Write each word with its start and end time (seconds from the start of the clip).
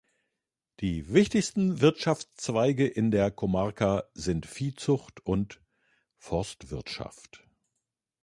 Die 0.79 1.13
wichtigsten 1.13 1.79
Wirtschaftszweige 1.79 2.87
in 2.87 3.11
der 3.11 3.29
Comarca 3.29 4.05
sind 4.15 4.47
Viehzucht 4.47 5.23
und 5.27 5.61
Forstwirtschaft. 6.17 7.43